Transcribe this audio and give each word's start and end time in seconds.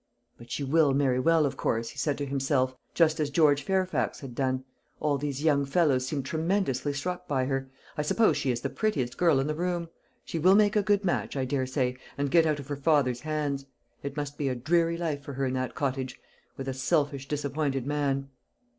"But 0.35 0.49
she 0.49 0.63
will 0.63 0.95
marry 0.95 1.19
well, 1.19 1.45
of 1.45 1.57
course," 1.57 1.89
he 1.89 1.99
said 1.99 2.17
to 2.17 2.25
himself, 2.25 2.75
just 2.95 3.19
as 3.19 3.29
George 3.29 3.61
Fairfax 3.61 4.21
had 4.21 4.33
done; 4.33 4.63
"all 4.99 5.19
these 5.19 5.43
young 5.43 5.63
fellows 5.63 6.07
seem 6.07 6.23
tremendously 6.23 6.91
struck 6.91 7.27
by 7.27 7.45
her. 7.45 7.69
I 7.95 8.01
suppose 8.01 8.35
she 8.35 8.49
is 8.49 8.61
the 8.61 8.71
prettiest 8.71 9.15
girl 9.15 9.39
in 9.39 9.45
the 9.45 9.53
room. 9.53 9.89
She 10.25 10.39
will 10.39 10.55
make 10.55 10.75
a 10.75 10.81
good 10.81 11.05
match, 11.05 11.37
I 11.37 11.45
daresay, 11.45 11.97
and 12.17 12.31
get 12.31 12.47
out 12.47 12.59
of 12.59 12.67
her 12.69 12.75
father's 12.77 13.19
hands. 13.21 13.67
It 14.01 14.17
must 14.17 14.39
be 14.39 14.49
a 14.49 14.55
dreary 14.55 14.97
life 14.97 15.21
for 15.21 15.33
her 15.33 15.45
in 15.45 15.53
that 15.53 15.75
cottage, 15.75 16.19
with 16.57 16.67
a 16.67 16.73
selfish 16.73 17.27
disappointed 17.27 17.85
man." 17.85 18.29